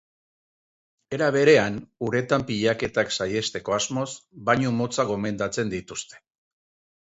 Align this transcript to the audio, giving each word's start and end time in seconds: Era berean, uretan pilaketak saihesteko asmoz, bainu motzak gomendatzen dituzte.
Era 1.17 1.27
berean, 1.35 1.77
uretan 2.07 2.45
pilaketak 2.47 3.13
saihesteko 3.19 3.77
asmoz, 3.79 4.09
bainu 4.51 4.75
motzak 4.81 5.13
gomendatzen 5.15 5.73
dituzte. 5.77 6.23